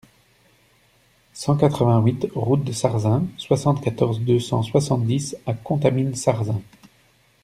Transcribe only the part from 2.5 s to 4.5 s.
de Sarzin, soixante-quatorze, deux